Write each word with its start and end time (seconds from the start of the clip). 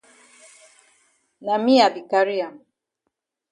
Na 1.45 1.55
me 1.65 1.73
I 1.83 1.87
be 1.93 2.01
carry 2.11 2.37
am. 2.47 2.55